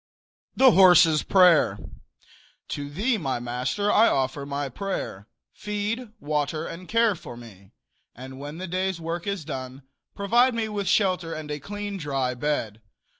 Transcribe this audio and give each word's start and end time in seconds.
THE 0.55 0.71
HORSE'S 0.71 1.21
PRAYER. 1.21 1.77
To 2.69 2.89
thee, 2.89 3.19
my 3.19 3.39
master, 3.39 3.91
I 3.91 4.07
offer 4.07 4.47
my 4.47 4.67
prayer: 4.67 5.27
Feed, 5.53 6.11
water 6.19 6.65
and 6.65 6.87
care 6.87 7.13
for 7.13 7.37
me; 7.37 7.73
and 8.15 8.39
when 8.39 8.57
the 8.57 8.65
day's 8.67 8.99
work 8.99 9.27
is 9.27 9.45
done, 9.45 9.83
provide 10.15 10.55
me 10.55 10.67
with 10.69 10.87
shelter 10.87 11.35
and 11.35 11.51
a 11.51 11.59
clean, 11.59 11.97
dry 11.97 12.33
bed. 12.33 12.81